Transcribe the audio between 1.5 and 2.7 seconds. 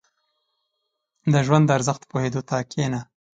د ارزښت پوهېدو ته